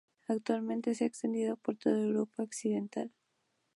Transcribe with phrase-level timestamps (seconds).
[0.27, 3.11] Actualmente se ha extendido por toda Europa Occidental.